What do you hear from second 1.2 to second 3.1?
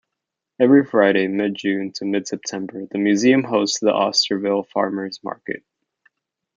mid-June to mid-September, the